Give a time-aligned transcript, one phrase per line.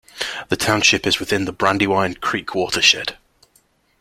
[0.49, 3.19] The township is within the Brandywine Creek watershed.